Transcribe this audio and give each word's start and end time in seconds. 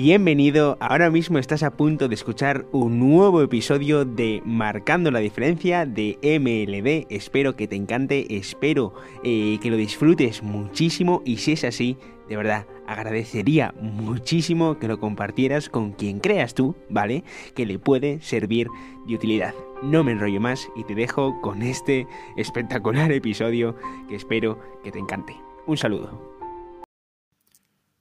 Bienvenido, 0.00 0.76
ahora 0.78 1.10
mismo 1.10 1.40
estás 1.40 1.64
a 1.64 1.72
punto 1.72 2.06
de 2.06 2.14
escuchar 2.14 2.66
un 2.70 3.00
nuevo 3.00 3.42
episodio 3.42 4.04
de 4.04 4.40
Marcando 4.44 5.10
la 5.10 5.18
Diferencia 5.18 5.86
de 5.86 6.16
MLD. 6.22 7.12
Espero 7.12 7.56
que 7.56 7.66
te 7.66 7.74
encante, 7.74 8.36
espero 8.36 8.94
eh, 9.24 9.58
que 9.60 9.70
lo 9.70 9.76
disfrutes 9.76 10.44
muchísimo 10.44 11.20
y 11.24 11.38
si 11.38 11.50
es 11.50 11.64
así, 11.64 11.96
de 12.28 12.36
verdad, 12.36 12.68
agradecería 12.86 13.74
muchísimo 13.80 14.78
que 14.78 14.86
lo 14.86 15.00
compartieras 15.00 15.68
con 15.68 15.90
quien 15.90 16.20
creas 16.20 16.54
tú, 16.54 16.76
¿vale? 16.88 17.24
Que 17.56 17.66
le 17.66 17.80
puede 17.80 18.20
servir 18.20 18.68
de 19.04 19.16
utilidad. 19.16 19.52
No 19.82 20.04
me 20.04 20.12
enrollo 20.12 20.40
más 20.40 20.70
y 20.76 20.84
te 20.84 20.94
dejo 20.94 21.40
con 21.40 21.60
este 21.60 22.06
espectacular 22.36 23.10
episodio 23.10 23.74
que 24.08 24.14
espero 24.14 24.60
que 24.84 24.92
te 24.92 25.00
encante. 25.00 25.34
Un 25.66 25.76
saludo. 25.76 26.37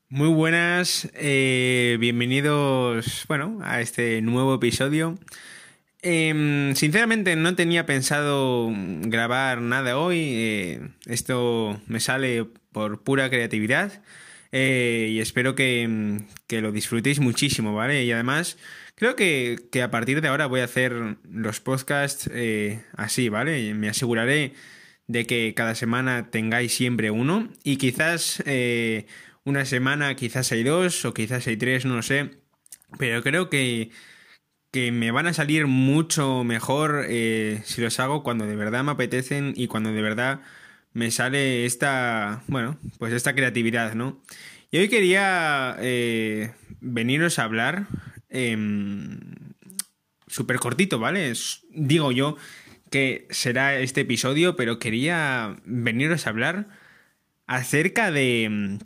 Muy 0.09 0.29
buenas, 0.29 1.09
eh, 1.15 1.97
bienvenidos, 1.99 3.25
bueno, 3.27 3.59
a 3.61 3.81
este 3.81 4.21
nuevo 4.21 4.55
episodio. 4.55 5.19
Em, 6.01 6.75
sinceramente 6.75 7.35
no 7.35 7.55
tenía 7.55 7.85
pensado 7.85 8.71
grabar 9.01 9.59
nada 9.59 9.97
hoy, 9.97 10.19
eh, 10.21 10.89
esto 11.07 11.81
me 11.87 11.99
sale 11.99 12.45
por 12.71 13.03
pura 13.03 13.29
creatividad 13.29 14.01
eh, 14.53 15.09
y 15.11 15.19
espero 15.19 15.55
que, 15.55 16.21
que, 16.47 16.61
lo 16.61 16.71
disfrutéis 16.71 17.19
muchísimo, 17.19 17.73
¿vale? 17.75 18.05
Y 18.05 18.11
además 18.13 18.57
creo 18.95 19.17
que, 19.17 19.57
que, 19.73 19.81
a 19.81 19.91
partir 19.91 20.21
de 20.21 20.29
ahora 20.29 20.45
voy 20.45 20.61
a 20.61 20.65
hacer 20.65 21.17
los 21.29 21.59
podcasts 21.59 22.29
así, 22.95 23.27
¿vale? 23.27 23.73
Me 23.73 23.89
aseguraré 23.89 24.53
de 25.07 25.25
que 25.25 25.53
cada 25.53 25.75
semana 25.75 26.29
tengáis 26.31 26.73
siempre 26.73 27.11
uno 27.11 27.49
y 27.65 27.75
quizás 27.75 28.41
una 29.47 29.63
semana 29.63 30.15
quizás 30.15 30.51
hay 30.51 30.63
dos 30.63 31.05
o 31.05 31.13
quizás 31.13 31.47
hay 31.47 31.55
tres, 31.55 31.85
no 31.85 31.95
lo 31.95 32.01
sé. 32.01 32.31
Pero 32.99 33.23
creo 33.23 33.49
que, 33.49 33.91
que 34.71 34.91
me 34.91 35.11
van 35.11 35.25
a 35.25 35.33
salir 35.33 35.67
mucho 35.67 36.43
mejor 36.43 37.05
eh, 37.07 37.61
si 37.63 37.81
los 37.81 37.97
hago 38.01 38.23
cuando 38.23 38.45
de 38.45 38.57
verdad 38.57 38.83
me 38.83 38.91
apetecen 38.91 39.53
y 39.55 39.67
cuando 39.67 39.93
de 39.93 40.01
verdad 40.01 40.41
me 40.91 41.11
sale 41.11 41.65
esta, 41.65 42.43
bueno, 42.47 42.77
pues 42.99 43.13
esta 43.13 43.35
creatividad, 43.35 43.95
¿no? 43.95 44.21
Y 44.69 44.79
hoy 44.79 44.89
quería 44.89 45.77
eh, 45.79 46.51
veniros 46.81 47.39
a 47.39 47.45
hablar 47.45 47.87
eh, 48.29 48.57
súper 50.27 50.57
cortito, 50.57 50.99
¿vale? 50.99 51.31
digo 51.69 52.11
yo 52.11 52.35
que 52.91 53.27
será 53.29 53.79
este 53.79 54.01
episodio, 54.01 54.57
pero 54.57 54.77
quería 54.77 55.55
veniros 55.63 56.27
a 56.27 56.31
hablar 56.31 56.67
acerca 57.45 58.11
de 58.11 58.79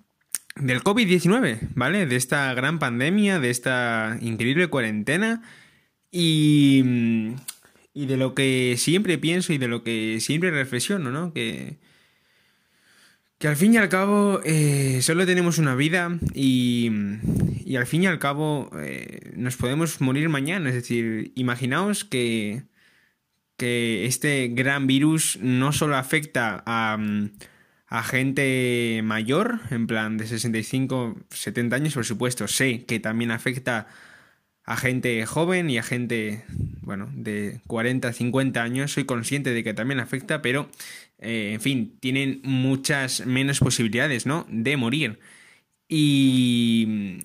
del 0.55 0.83
COVID-19, 0.83 1.69
¿vale? 1.75 2.05
De 2.05 2.16
esta 2.16 2.53
gran 2.53 2.80
pandemia, 2.80 3.39
de 3.39 3.49
esta 3.49 4.17
increíble 4.21 4.67
cuarentena 4.67 5.41
y, 6.11 6.83
y 7.93 8.05
de 8.05 8.17
lo 8.17 8.35
que 8.35 8.75
siempre 8.77 9.17
pienso 9.17 9.53
y 9.53 9.58
de 9.58 9.67
lo 9.67 9.83
que 9.83 10.19
siempre 10.19 10.52
reflexiono, 10.52 11.11
¿no? 11.11 11.33
Que, 11.33 11.77
que 13.38 13.47
al 13.47 13.55
fin 13.55 13.73
y 13.73 13.77
al 13.77 13.89
cabo 13.89 14.41
eh, 14.43 14.99
solo 15.02 15.25
tenemos 15.25 15.58
una 15.58 15.73
vida 15.75 16.19
y, 16.33 16.91
y, 17.65 17.75
al 17.75 17.88
fin 17.88 18.03
y 18.03 18.08
al 18.08 18.19
cabo 18.19 18.69
eh, 18.77 19.31
nos 19.36 19.55
podemos 19.55 19.99
morir 20.02 20.30
mañana. 20.30 20.69
Es 20.69 20.75
decir, 20.75 21.31
imaginaos 21.36 22.03
que, 22.03 22.63
que 23.58 24.05
este 24.05 24.49
gran 24.49 24.86
virus 24.86 25.39
no 25.41 25.71
solo 25.71 25.95
afecta 25.95 26.61
a 26.65 26.97
a 27.92 28.03
gente 28.03 29.02
mayor, 29.03 29.59
en 29.70 29.86
plan 29.86 30.17
de 30.17 30.25
65, 30.25 31.17
70 31.30 31.75
años, 31.75 31.94
por 31.94 32.06
supuesto, 32.06 32.48
sé 32.48 32.86
que 32.86 33.02
también 33.02 33.31
afecta 33.31 33.88
a 34.64 34.78
gente 34.78 35.25
joven 35.25 35.70
y 35.70 35.78
a 35.78 35.83
gente, 35.83 36.45
bueno, 36.80 37.09
de 37.14 37.59
40, 37.67 38.14
50 38.14 38.64
años, 38.64 38.94
soy 38.94 39.03
consciente 39.03 39.54
de 39.54 39.61
que 39.65 39.73
también 39.73 39.99
afecta, 39.99 40.42
pero, 40.42 40.70
eh, 41.20 41.52
en 41.54 41.60
fin, 41.60 41.98
tienen 41.99 42.39
muchas 42.45 43.26
menos 43.26 43.60
posibilidades, 43.60 44.26
¿no? 44.26 44.48
De 44.49 44.77
morir. 44.77 45.20
Y, 45.89 47.17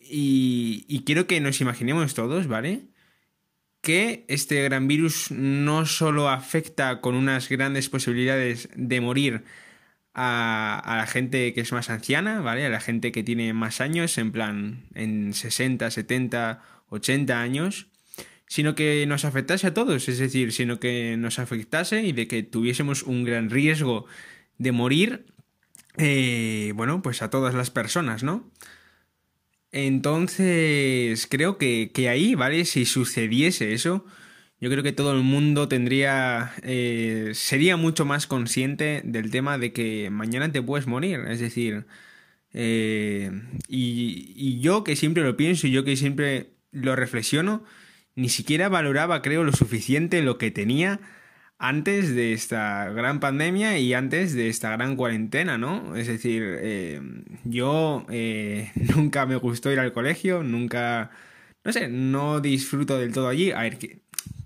y, 0.00 0.86
y 0.88 1.04
quiero 1.04 1.26
que 1.26 1.38
nos 1.42 1.60
imaginemos 1.60 2.14
todos, 2.14 2.46
¿vale? 2.46 2.86
que 3.82 4.24
este 4.28 4.62
gran 4.62 4.88
virus 4.88 5.30
no 5.30 5.84
solo 5.84 6.30
afecta 6.30 7.02
con 7.02 7.14
unas 7.14 7.50
grandes 7.50 7.90
posibilidades 7.90 8.70
de 8.74 9.02
morir 9.02 9.44
a, 10.14 10.94
la 10.96 11.06
gente 11.06 11.52
que 11.52 11.60
es 11.60 11.72
más 11.72 11.90
anciana, 11.90 12.40
¿vale? 12.40 12.64
A 12.64 12.68
la 12.68 12.80
gente 12.80 13.12
que 13.12 13.22
tiene 13.22 13.52
más 13.52 13.80
años, 13.80 14.16
en 14.18 14.32
plan, 14.32 14.84
en 14.94 15.34
60, 15.34 15.90
70, 15.90 16.62
80 16.88 17.40
años, 17.40 17.88
sino 18.46 18.74
que 18.74 19.04
nos 19.06 19.24
afectase 19.24 19.66
a 19.66 19.74
todos, 19.74 20.08
es 20.08 20.18
decir, 20.18 20.52
sino 20.52 20.78
que 20.78 21.16
nos 21.16 21.38
afectase 21.38 22.02
y 22.02 22.12
de 22.12 22.28
que 22.28 22.42
tuviésemos 22.42 23.02
un 23.02 23.24
gran 23.24 23.50
riesgo 23.50 24.06
de 24.58 24.72
morir, 24.72 25.26
eh, 25.96 26.72
bueno, 26.76 27.02
pues 27.02 27.22
a 27.22 27.30
todas 27.30 27.54
las 27.54 27.70
personas, 27.70 28.22
¿no? 28.22 28.50
Entonces, 29.72 31.26
creo 31.28 31.58
que, 31.58 31.90
que 31.92 32.08
ahí, 32.08 32.36
¿vale? 32.36 32.64
Si 32.64 32.84
sucediese 32.84 33.72
eso, 33.72 34.04
yo 34.60 34.70
creo 34.70 34.82
que 34.82 34.92
todo 34.92 35.12
el 35.12 35.22
mundo 35.22 35.68
tendría, 35.68 36.52
eh, 36.62 37.32
sería 37.34 37.76
mucho 37.76 38.04
más 38.04 38.26
consciente 38.26 39.02
del 39.04 39.30
tema 39.30 39.58
de 39.58 39.72
que 39.72 40.10
mañana 40.10 40.50
te 40.52 40.62
puedes 40.62 40.86
morir. 40.86 41.20
Es 41.28 41.40
decir, 41.40 41.86
eh, 42.52 43.30
y, 43.68 44.32
y, 44.36 44.60
yo 44.60 44.84
que 44.84 44.96
siempre 44.96 45.24
lo 45.24 45.36
pienso 45.36 45.66
y 45.66 45.72
yo 45.72 45.84
que 45.84 45.96
siempre 45.96 46.54
lo 46.72 46.96
reflexiono, 46.96 47.64
ni 48.16 48.28
siquiera 48.28 48.68
valoraba, 48.68 49.22
creo, 49.22 49.44
lo 49.44 49.52
suficiente 49.52 50.22
lo 50.22 50.38
que 50.38 50.50
tenía 50.50 51.00
antes 51.58 52.14
de 52.14 52.32
esta 52.32 52.90
gran 52.90 53.20
pandemia 53.20 53.78
y 53.78 53.94
antes 53.94 54.34
de 54.34 54.48
esta 54.48 54.70
gran 54.72 54.96
cuarentena, 54.96 55.58
¿no? 55.58 55.96
Es 55.96 56.06
decir, 56.08 56.42
eh, 56.60 57.00
yo 57.44 58.06
nunca 58.96 59.26
me 59.26 59.36
gustó 59.36 59.72
ir 59.72 59.80
al 59.80 59.92
colegio, 59.92 60.42
nunca, 60.42 61.10
no 61.64 61.72
sé, 61.72 61.88
no 61.88 62.40
disfruto 62.40 62.98
del 62.98 63.12
todo 63.12 63.28
allí. 63.28 63.52
A 63.52 63.62
ver, 63.62 63.78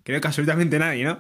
creo 0.09 0.23
que 0.23 0.27
absolutamente 0.27 0.79
nadie, 0.79 1.05
¿no? 1.05 1.19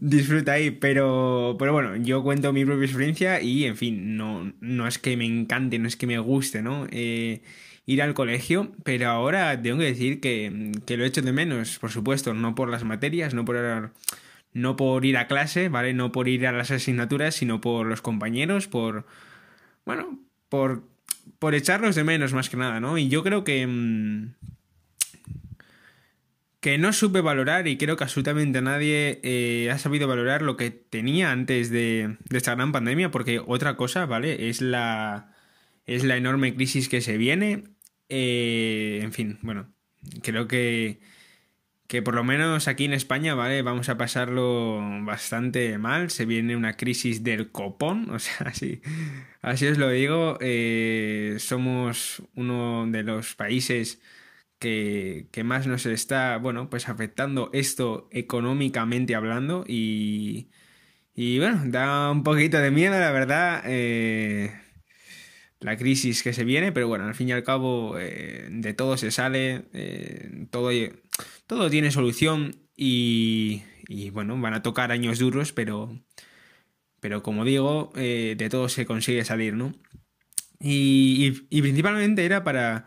Disfruta 0.00 0.54
ahí, 0.54 0.72
pero, 0.72 1.54
pero 1.60 1.72
bueno, 1.72 1.94
yo 1.94 2.24
cuento 2.24 2.52
mi 2.52 2.64
propia 2.64 2.84
experiencia 2.84 3.40
y, 3.40 3.66
en 3.66 3.76
fin, 3.76 4.16
no, 4.16 4.52
no 4.60 4.88
es 4.88 4.98
que 4.98 5.16
me 5.16 5.24
encante, 5.24 5.78
no 5.78 5.86
es 5.86 5.94
que 5.94 6.08
me 6.08 6.18
guste, 6.18 6.60
¿no? 6.60 6.88
Eh, 6.90 7.42
ir 7.86 8.02
al 8.02 8.14
colegio, 8.14 8.72
pero 8.82 9.10
ahora 9.10 9.62
tengo 9.62 9.78
que 9.78 9.84
decir 9.84 10.18
que, 10.18 10.72
que 10.84 10.96
lo 10.96 11.04
echo 11.04 11.22
de 11.22 11.30
menos, 11.30 11.78
por 11.78 11.92
supuesto, 11.92 12.34
no 12.34 12.56
por 12.56 12.68
las 12.68 12.82
materias, 12.82 13.32
no 13.32 13.44
por, 13.44 13.92
no 14.52 14.74
por 14.74 15.04
ir 15.04 15.18
a 15.18 15.28
clase, 15.28 15.68
¿vale? 15.68 15.94
No 15.94 16.10
por 16.10 16.26
ir 16.26 16.48
a 16.48 16.52
las 16.52 16.72
asignaturas, 16.72 17.36
sino 17.36 17.60
por 17.60 17.86
los 17.86 18.02
compañeros, 18.02 18.66
por, 18.66 19.06
bueno, 19.84 20.18
por, 20.48 20.82
por 21.38 21.54
echarlos 21.54 21.94
de 21.94 22.02
menos 22.02 22.32
más 22.32 22.50
que 22.50 22.56
nada, 22.56 22.80
¿no? 22.80 22.98
Y 22.98 23.08
yo 23.08 23.22
creo 23.22 23.44
que... 23.44 23.64
Mm, 23.68 24.32
que 26.66 26.78
no 26.78 26.92
supe 26.92 27.20
valorar 27.20 27.68
y 27.68 27.76
creo 27.76 27.96
que 27.96 28.02
absolutamente 28.02 28.60
nadie 28.60 29.20
eh, 29.22 29.70
ha 29.70 29.78
sabido 29.78 30.08
valorar 30.08 30.42
lo 30.42 30.56
que 30.56 30.72
tenía 30.72 31.30
antes 31.30 31.70
de, 31.70 32.16
esta 32.32 32.56
gran 32.56 32.72
pandemia, 32.72 33.12
porque 33.12 33.38
otra 33.38 33.76
cosa, 33.76 34.04
¿vale? 34.04 34.48
Es 34.48 34.60
la, 34.60 35.32
es 35.86 36.02
la 36.02 36.16
enorme 36.16 36.56
crisis 36.56 36.88
que 36.88 37.02
se 37.02 37.18
viene. 37.18 37.62
Eh, 38.08 38.98
en 39.00 39.12
fin, 39.12 39.38
bueno, 39.42 39.72
creo 40.22 40.48
que, 40.48 40.98
que 41.86 42.02
por 42.02 42.16
lo 42.16 42.24
menos 42.24 42.66
aquí 42.66 42.86
en 42.86 42.94
España, 42.94 43.36
¿vale? 43.36 43.62
Vamos 43.62 43.88
a 43.88 43.96
pasarlo 43.96 44.82
bastante 45.04 45.78
mal. 45.78 46.10
Se 46.10 46.26
viene 46.26 46.56
una 46.56 46.76
crisis 46.76 47.22
del 47.22 47.52
copón, 47.52 48.10
o 48.10 48.18
sea, 48.18 48.48
así, 48.48 48.80
así 49.40 49.68
os 49.68 49.78
lo 49.78 49.88
digo. 49.90 50.36
Eh, 50.40 51.36
somos 51.38 52.24
uno 52.34 52.88
de 52.88 53.04
los 53.04 53.36
países 53.36 54.00
que, 54.58 55.42
más 55.44 55.66
nos 55.66 55.86
está, 55.86 56.38
bueno, 56.38 56.70
pues 56.70 56.88
afectando 56.88 57.50
esto 57.52 58.08
económicamente 58.10 59.14
hablando 59.14 59.64
y, 59.66 60.50
y 61.14 61.38
bueno, 61.38 61.62
da 61.66 62.10
un 62.10 62.22
poquito 62.22 62.58
de 62.58 62.70
miedo, 62.70 62.98
la 62.98 63.10
verdad, 63.10 63.62
eh, 63.66 64.52
la 65.60 65.76
crisis 65.76 66.22
que 66.22 66.32
se 66.32 66.44
viene, 66.44 66.72
pero 66.72 66.88
bueno, 66.88 67.04
al 67.04 67.14
fin 67.14 67.28
y 67.28 67.32
al 67.32 67.44
cabo 67.44 67.98
eh, 67.98 68.48
de 68.50 68.74
todo 68.74 68.96
se 68.96 69.10
sale, 69.10 69.64
eh, 69.72 70.46
todo, 70.50 70.70
todo 71.46 71.70
tiene 71.70 71.90
solución 71.90 72.56
y, 72.76 73.62
bueno, 74.12 74.40
van 74.40 74.54
a 74.54 74.62
tocar 74.62 74.92
años 74.92 75.18
duros, 75.18 75.52
pero, 75.52 75.98
pero 77.00 77.22
como 77.22 77.44
digo, 77.44 77.92
de 77.94 78.48
todo 78.50 78.68
se 78.68 78.86
consigue 78.86 79.24
salir, 79.24 79.54
¿no? 79.54 79.74
y 80.58 81.30
principalmente 81.60 82.24
era 82.24 82.42
para 82.42 82.86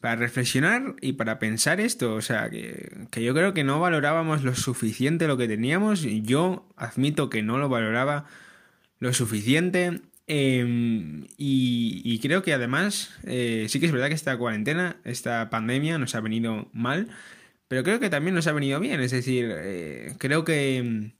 para 0.00 0.16
reflexionar 0.16 0.94
y 1.00 1.14
para 1.14 1.38
pensar 1.38 1.80
esto. 1.80 2.14
O 2.14 2.20
sea, 2.20 2.50
que, 2.50 3.06
que, 3.10 3.22
yo 3.22 3.34
creo 3.34 3.54
que 3.54 3.64
no 3.64 3.80
valorábamos 3.80 4.44
lo 4.44 4.54
suficiente 4.54 5.26
lo 5.26 5.36
que 5.36 5.48
teníamos. 5.48 6.02
Yo 6.02 6.68
admito 6.76 7.30
que 7.30 7.42
no 7.42 7.58
lo 7.58 7.68
valoraba 7.68 8.26
lo 9.00 9.12
suficiente. 9.12 10.00
Em, 10.30 11.26
y, 11.38 12.18
creo 12.20 12.42
que 12.42 12.52
además, 12.52 13.10
eh, 13.24 13.66
sí 13.68 13.80
que 13.80 13.86
es 13.86 13.92
verdad 13.92 14.08
que 14.08 14.14
esta 14.14 14.36
cuarentena, 14.36 14.96
esta 15.04 15.48
pandemia 15.48 15.96
nos 15.98 16.14
ha 16.14 16.20
venido 16.20 16.68
mal, 16.74 17.08
pero 17.66 17.82
creo 17.82 17.98
que 17.98 18.10
también 18.10 18.34
nos 18.34 18.46
ha 18.46 18.52
venido 18.52 18.78
bien. 18.78 19.00
Es 19.00 19.10
decir, 19.12 19.50
eh, 19.50 20.14
creo 20.18 20.44
que, 20.44 21.12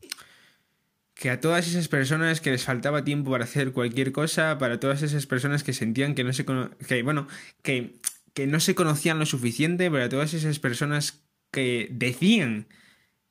que 1.14 1.30
a 1.30 1.40
todas 1.40 1.66
esas 1.66 1.88
personas 1.88 2.40
que 2.42 2.50
les 2.50 2.64
faltaba 2.64 3.04
tiempo 3.04 3.30
para 3.30 3.44
hacer 3.44 3.72
cualquier 3.72 4.12
cosa, 4.12 4.58
para 4.58 4.78
todas 4.78 5.02
esas 5.02 5.26
personas 5.26 5.64
que 5.64 5.72
sentían 5.72 6.14
que 6.14 6.24
no 6.24 6.32
se, 6.34 6.44
que, 6.86 7.02
bueno, 7.02 7.28
que, 7.62 8.00
que 8.38 8.46
no 8.46 8.60
se 8.60 8.76
conocían 8.76 9.18
lo 9.18 9.26
suficiente, 9.26 9.90
para 9.90 10.08
todas 10.08 10.32
esas 10.32 10.60
personas 10.60 11.24
que 11.50 11.88
decían 11.90 12.68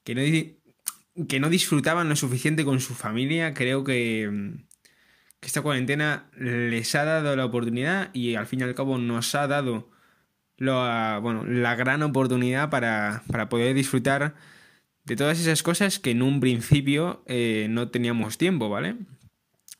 que 0.03 0.15
no, 0.15 1.25
que 1.29 1.39
no 1.39 1.49
disfrutaban 1.49 2.09
lo 2.09 2.17
suficiente 2.17 2.65
con 2.65 2.81
su 2.81 2.93
familia, 2.93 3.53
creo 3.53 3.85
que 3.85 4.29
que 5.39 5.47
esta 5.47 5.61
cuarentena 5.61 6.29
les 6.37 6.93
ha 6.95 7.05
dado 7.05 7.37
la 7.37 7.45
oportunidad 7.45 8.13
y 8.13 8.35
al 8.35 8.47
fin 8.47 8.59
y 8.59 8.63
al 8.63 8.75
cabo 8.75 8.97
nos 8.97 9.33
ha 9.33 9.47
dado 9.47 9.89
lo, 10.57 10.73
bueno, 11.21 11.45
la 11.45 11.75
gran 11.75 12.03
oportunidad 12.03 12.69
para, 12.69 13.23
para, 13.31 13.47
poder 13.47 13.73
disfrutar 13.73 14.35
de 15.05 15.15
todas 15.15 15.39
esas 15.39 15.63
cosas 15.63 15.99
que 15.99 16.11
en 16.11 16.21
un 16.21 16.41
principio 16.41 17.23
eh, 17.27 17.67
no 17.69 17.87
teníamos 17.91 18.37
tiempo, 18.37 18.67
¿vale? 18.67 18.97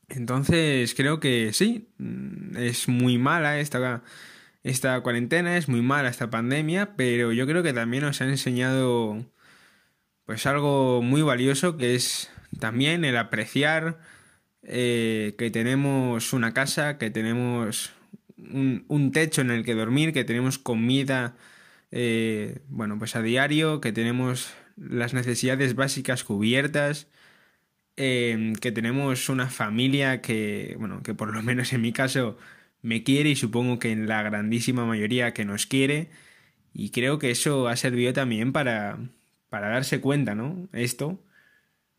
Entonces 0.07 0.95
creo 0.95 1.19
que 1.19 1.51
sí, 1.51 1.89
mm, 1.97 2.55
es 2.55 2.87
muy 2.87 3.17
mala 3.17 3.59
esta, 3.59 4.03
esta 4.69 4.99
cuarentena, 5.01 5.57
es 5.57 5.69
muy 5.69 5.81
mala 5.81 6.09
esta 6.09 6.29
pandemia, 6.29 6.95
pero 6.95 7.31
yo 7.31 7.47
creo 7.47 7.63
que 7.63 7.73
también 7.73 8.03
nos 8.03 8.21
ha 8.21 8.25
enseñado 8.25 9.25
pues 10.25 10.45
algo 10.45 11.01
muy 11.01 11.21
valioso 11.21 11.77
que 11.77 11.95
es 11.95 12.29
también 12.59 13.05
el 13.05 13.17
apreciar 13.17 13.99
eh, 14.63 15.35
que 15.37 15.49
tenemos 15.51 16.33
una 16.33 16.53
casa, 16.53 16.97
que 16.97 17.09
tenemos 17.09 17.93
un, 18.37 19.11
techo 19.13 19.41
en 19.41 19.51
el 19.51 19.63
que 19.63 19.73
dormir, 19.73 20.13
que 20.13 20.25
tenemos 20.25 20.59
comida, 20.59 21.35
eh, 21.91 22.59
bueno, 22.67 22.99
pues 22.99 23.15
a 23.15 23.21
diario, 23.21 23.79
que 23.81 23.93
tenemos 23.93 24.53
las 24.75 25.13
necesidades 25.13 25.75
básicas 25.75 26.23
cubiertas, 26.25 27.07
em, 27.95 28.53
que 28.55 28.71
tenemos 28.71 29.29
una 29.29 29.47
familia 29.47 30.21
que, 30.21 30.75
bueno, 30.79 31.01
que 31.03 31.13
por 31.13 31.33
lo 31.33 31.41
menos 31.41 31.73
en 31.73 31.81
mi 31.81 31.93
caso 31.93 32.37
me 32.81 33.03
quiere 33.03 33.29
y 33.29 33.35
supongo 33.35 33.79
que 33.79 33.91
en 33.91 34.07
la 34.07 34.23
grandísima 34.23 34.85
mayoría 34.85 35.33
que 35.33 35.45
nos 35.45 35.65
quiere. 35.65 36.09
Y 36.73 36.91
creo 36.91 37.19
que 37.19 37.31
eso 37.31 37.67
ha 37.67 37.75
servido 37.75 38.13
también 38.13 38.53
para, 38.53 38.99
para 39.49 39.69
darse 39.69 40.01
cuenta, 40.01 40.35
¿no? 40.35 40.69
Esto, 40.73 41.23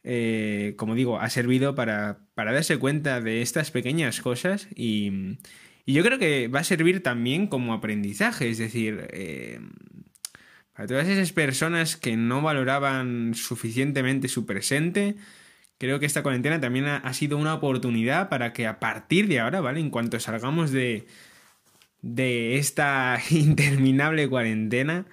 eh, 0.04 0.74
como 0.76 0.94
digo, 0.94 1.20
ha 1.20 1.30
servido 1.30 1.74
para, 1.74 2.20
para, 2.34 2.52
darse 2.52 2.78
cuenta 2.78 3.20
de 3.20 3.42
estas 3.42 3.70
pequeñas 3.70 4.20
cosas 4.20 4.68
y, 4.74 5.36
y, 5.84 5.92
yo 5.94 6.04
creo 6.04 6.18
que 6.18 6.48
va 6.48 6.60
a 6.60 6.64
servir 6.64 7.02
también 7.02 7.48
como 7.48 7.72
aprendizaje, 7.74 8.50
es 8.50 8.58
decir, 8.58 9.08
eh, 9.10 9.60
para 10.72 10.86
todas 10.86 11.08
esas 11.08 11.32
personas 11.32 11.96
que 11.96 12.16
no 12.16 12.40
valoraban 12.40 13.34
suficientemente 13.34 14.28
su 14.28 14.46
presente, 14.46 15.16
creo 15.78 16.00
que 16.00 16.06
esta 16.06 16.22
cuarentena 16.22 16.60
también 16.60 16.86
ha, 16.86 17.14
sido 17.14 17.38
una 17.38 17.54
oportunidad 17.54 18.28
para 18.28 18.52
que 18.52 18.66
a 18.66 18.78
partir 18.80 19.28
de 19.28 19.40
ahora, 19.40 19.60
¿vale? 19.60 19.80
En 19.80 19.90
cuanto 19.90 20.20
salgamos 20.20 20.70
de, 20.70 21.06
de 22.02 22.58
esta 22.58 23.20
interminable 23.30 24.28
cuarentena, 24.28 25.06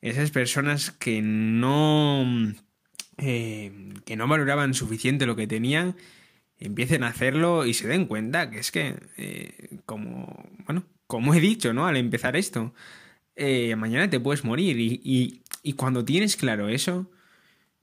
esas 0.00 0.30
personas 0.30 0.90
que 0.90 1.22
no 1.22 2.54
eh, 3.18 3.72
que 4.04 4.16
no 4.16 4.28
valoraban 4.28 4.74
suficiente 4.74 5.26
lo 5.26 5.36
que 5.36 5.48
tenían, 5.48 5.96
empiecen 6.58 7.02
a 7.02 7.08
hacerlo 7.08 7.66
y 7.66 7.74
se 7.74 7.88
den 7.88 8.06
cuenta 8.06 8.50
que 8.50 8.60
es 8.60 8.70
que, 8.70 8.94
eh, 9.16 9.78
como, 9.86 10.48
bueno, 10.66 10.84
como 11.06 11.34
he 11.34 11.40
dicho, 11.40 11.72
¿no? 11.72 11.86
Al 11.86 11.96
empezar 11.96 12.36
esto, 12.36 12.74
eh, 13.36 13.74
mañana 13.76 14.08
te 14.10 14.20
puedes 14.20 14.44
morir 14.44 14.78
y, 14.78 15.42
y, 15.62 15.72
cuando 15.74 16.04
tienes 16.04 16.36
claro 16.36 16.68
eso, 16.68 17.10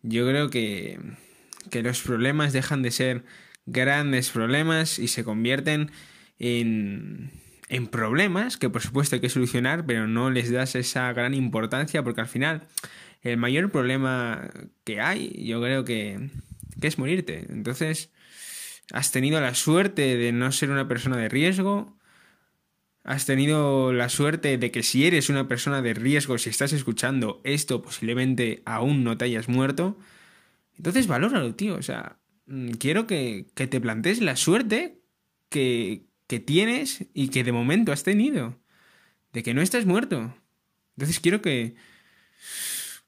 yo 0.03 0.27
creo 0.27 0.49
que, 0.49 0.99
que 1.69 1.83
los 1.83 2.01
problemas 2.01 2.53
dejan 2.53 2.81
de 2.81 2.91
ser 2.91 3.23
grandes 3.65 4.29
problemas 4.29 4.99
y 4.99 5.07
se 5.07 5.23
convierten 5.23 5.91
en, 6.39 7.31
en 7.69 7.87
problemas 7.87 8.57
que 8.57 8.69
por 8.69 8.81
supuesto 8.81 9.15
hay 9.15 9.21
que 9.21 9.29
solucionar, 9.29 9.85
pero 9.85 10.07
no 10.07 10.29
les 10.29 10.51
das 10.51 10.75
esa 10.75 11.11
gran 11.13 11.33
importancia 11.33 12.03
porque 12.03 12.21
al 12.21 12.27
final 12.27 12.63
el 13.21 13.37
mayor 13.37 13.71
problema 13.71 14.49
que 14.83 15.01
hay, 15.01 15.43
yo 15.43 15.61
creo 15.61 15.83
que, 15.83 16.29
que 16.79 16.87
es 16.87 16.99
morirte. 16.99 17.47
Entonces, 17.49 18.11
has 18.91 19.11
tenido 19.11 19.41
la 19.41 19.55
suerte 19.55 20.15
de 20.15 20.31
no 20.31 20.51
ser 20.51 20.69
una 20.69 20.87
persona 20.87 21.17
de 21.17 21.29
riesgo, 21.29 21.97
has 23.03 23.25
tenido 23.25 23.93
la 23.93 24.09
suerte 24.09 24.57
de 24.57 24.71
que 24.71 24.83
si 24.83 25.05
eres 25.05 25.29
una 25.29 25.47
persona 25.47 25.81
de 25.81 25.93
riesgo, 25.93 26.37
si 26.37 26.49
estás 26.49 26.73
escuchando 26.73 27.41
esto, 27.43 27.81
posiblemente 27.81 28.61
aún 28.65 29.03
no 29.03 29.17
te 29.17 29.25
hayas 29.25 29.47
muerto. 29.47 29.97
Entonces, 30.77 31.07
valóralo, 31.07 31.55
tío. 31.55 31.75
O 31.75 31.81
sea, 31.81 32.17
mm, 32.47 32.71
quiero 32.71 33.07
que, 33.07 33.47
que 33.53 33.67
te 33.67 33.81
plantees 33.81 34.21
la 34.21 34.35
suerte 34.35 34.99
que, 35.49 36.05
que 36.27 36.39
tienes 36.39 37.05
y 37.13 37.29
que 37.29 37.43
de 37.43 37.51
momento 37.51 37.91
has 37.91 38.03
tenido. 38.03 38.59
De 39.33 39.43
que 39.43 39.53
no 39.53 39.61
estás 39.61 39.85
muerto. 39.85 40.35
Entonces, 40.95 41.19
quiero 41.19 41.41
que 41.41 41.75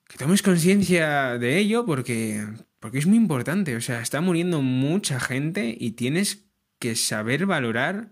que 0.08 0.18
tomes 0.18 0.42
conciencia 0.42 1.38
de 1.38 1.58
ello 1.58 1.86
porque, 1.86 2.46
porque 2.80 2.98
es 2.98 3.06
muy 3.06 3.18
importante. 3.18 3.76
O 3.76 3.82
sea, 3.82 4.02
está 4.02 4.22
muriendo 4.22 4.62
mucha 4.62 5.20
gente 5.20 5.76
y 5.78 5.92
tienes 5.92 6.46
que 6.80 6.96
saber 6.96 7.46
valorar 7.46 8.12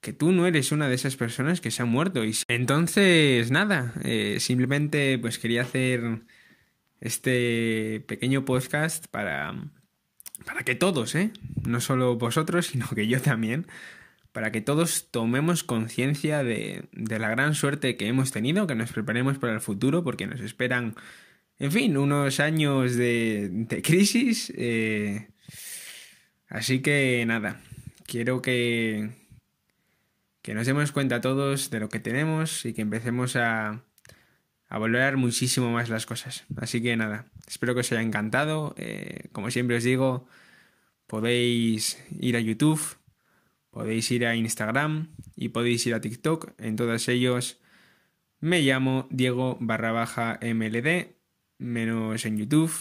que 0.00 0.12
tú 0.12 0.32
no 0.32 0.46
eres 0.46 0.72
una 0.72 0.88
de 0.88 0.94
esas 0.94 1.16
personas 1.16 1.60
que 1.60 1.70
se 1.70 1.82
ha 1.82 1.84
muerto. 1.84 2.24
Y 2.24 2.34
entonces, 2.48 3.50
nada, 3.50 3.94
eh, 4.04 4.38
simplemente 4.40 5.18
pues 5.18 5.38
quería 5.38 5.62
hacer 5.62 6.22
este 7.00 8.04
pequeño 8.06 8.44
podcast 8.44 9.06
para, 9.08 9.54
para 10.44 10.62
que 10.62 10.74
todos, 10.74 11.14
¿eh? 11.14 11.32
No 11.66 11.80
solo 11.80 12.16
vosotros, 12.16 12.66
sino 12.72 12.88
que 12.88 13.06
yo 13.06 13.20
también, 13.20 13.66
para 14.32 14.52
que 14.52 14.60
todos 14.60 15.08
tomemos 15.10 15.64
conciencia 15.64 16.42
de, 16.42 16.88
de 16.92 17.18
la 17.18 17.30
gran 17.30 17.54
suerte 17.54 17.96
que 17.96 18.08
hemos 18.08 18.32
tenido, 18.32 18.66
que 18.66 18.74
nos 18.74 18.92
preparemos 18.92 19.38
para 19.38 19.54
el 19.54 19.60
futuro, 19.60 20.04
porque 20.04 20.26
nos 20.26 20.40
esperan 20.40 20.94
en 21.58 21.72
fin, 21.72 21.96
unos 21.96 22.40
años 22.40 22.96
de, 22.96 23.66
crisis. 23.82 24.52
Eh, 24.56 25.28
así 26.48 26.82
que 26.82 27.24
nada, 27.26 27.60
quiero 28.06 28.42
que, 28.42 29.10
que 30.42 30.54
nos 30.54 30.66
demos 30.66 30.92
cuenta 30.92 31.20
todos 31.20 31.70
de 31.70 31.80
lo 31.80 31.88
que 31.88 32.00
tenemos 32.00 32.64
y 32.66 32.74
que 32.74 32.82
empecemos 32.82 33.36
a, 33.36 33.84
a 34.68 34.78
valorar 34.78 35.16
muchísimo 35.16 35.70
más 35.70 35.88
las 35.88 36.06
cosas. 36.06 36.44
Así 36.56 36.82
que 36.82 36.96
nada, 36.96 37.26
espero 37.46 37.74
que 37.74 37.80
os 37.80 37.92
haya 37.92 38.02
encantado. 38.02 38.74
Eh, 38.76 39.28
como 39.32 39.50
siempre 39.50 39.76
os 39.76 39.84
digo, 39.84 40.26
podéis 41.06 42.02
ir 42.18 42.36
a 42.36 42.40
YouTube, 42.40 42.80
podéis 43.70 44.10
ir 44.10 44.26
a 44.26 44.34
Instagram 44.34 45.14
y 45.36 45.50
podéis 45.50 45.86
ir 45.86 45.94
a 45.94 46.00
TikTok. 46.00 46.52
En 46.58 46.76
todos 46.76 47.08
ellos 47.08 47.60
me 48.40 48.62
llamo 48.62 49.06
Diego 49.10 49.56
barra 49.60 49.92
baja 49.92 50.38
MLD 50.42 51.14
menos 51.58 52.26
en 52.26 52.36
YouTube, 52.36 52.72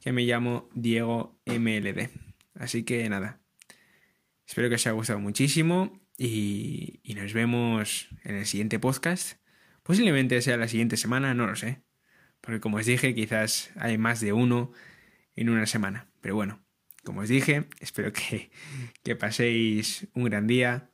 que 0.00 0.12
me 0.12 0.22
llamo 0.24 0.68
Diego 0.74 1.38
MLD. 1.44 2.10
Así 2.54 2.84
que 2.84 3.08
nada, 3.08 3.40
espero 4.46 4.68
que 4.68 4.76
os 4.76 4.86
haya 4.86 4.94
gustado 4.94 5.18
muchísimo 5.18 6.00
y, 6.16 7.00
y 7.02 7.14
nos 7.14 7.34
vemos 7.34 8.08
en 8.24 8.36
el 8.36 8.46
siguiente 8.46 8.78
podcast. 8.78 9.38
Posiblemente 9.86 10.42
sea 10.42 10.56
la 10.56 10.66
siguiente 10.66 10.96
semana, 10.96 11.32
no 11.32 11.46
lo 11.46 11.54
sé. 11.54 11.80
Porque 12.40 12.58
como 12.58 12.78
os 12.78 12.86
dije, 12.86 13.14
quizás 13.14 13.70
hay 13.76 13.98
más 13.98 14.20
de 14.20 14.32
uno 14.32 14.72
en 15.36 15.48
una 15.48 15.66
semana. 15.66 16.08
Pero 16.20 16.34
bueno, 16.34 16.60
como 17.04 17.20
os 17.20 17.28
dije, 17.28 17.68
espero 17.80 18.12
que, 18.12 18.50
que 19.04 19.14
paséis 19.14 20.08
un 20.12 20.24
gran 20.24 20.48
día, 20.48 20.90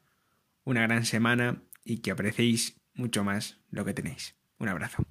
una 0.65 0.83
gran 0.83 1.07
semana 1.07 1.63
y 1.85 1.99
que 1.99 2.11
apreciéis 2.11 2.83
mucho 2.93 3.25
más 3.25 3.61
lo 3.71 3.87
que 3.87 3.95
tenéis. 3.95 4.37
Un 4.59 4.69
abrazo. 4.69 5.07